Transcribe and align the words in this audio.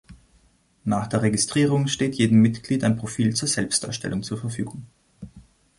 Nach 0.83 1.05
der 1.05 1.21
Registrierung 1.21 1.85
steht 1.85 2.15
jedem 2.15 2.41
Mitglied 2.41 2.83
eine 2.83 2.95
Profil 2.95 3.35
zur 3.35 3.47
Selbstdarstellung 3.47 4.23
zur 4.23 4.39
Verfügung. 4.39 4.87